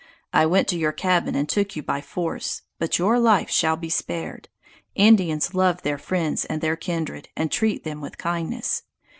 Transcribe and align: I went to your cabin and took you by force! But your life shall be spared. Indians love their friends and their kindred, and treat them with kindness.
I 0.33 0.47
went 0.47 0.67
to 0.69 0.79
your 0.79 0.93
cabin 0.93 1.35
and 1.35 1.47
took 1.47 1.75
you 1.75 1.83
by 1.83 2.01
force! 2.01 2.63
But 2.79 2.97
your 2.97 3.19
life 3.19 3.51
shall 3.51 3.75
be 3.77 3.91
spared. 3.91 4.49
Indians 4.95 5.53
love 5.53 5.83
their 5.83 5.99
friends 5.99 6.43
and 6.43 6.59
their 6.59 6.75
kindred, 6.75 7.29
and 7.37 7.51
treat 7.51 7.83
them 7.83 8.01
with 8.01 8.17
kindness. 8.17 8.81